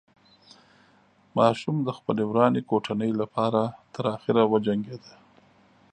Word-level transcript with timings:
ماشوم 1.37 1.75
د 1.83 1.89
خپلې 1.97 2.23
ورانې 2.29 2.61
کوټنۍ 2.69 3.11
له 3.19 3.25
پاره 3.33 3.63
تر 3.93 4.05
اخره 4.15 4.41
وجنګېده. 4.51 5.13